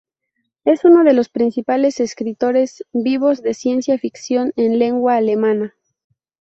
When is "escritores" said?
1.99-2.83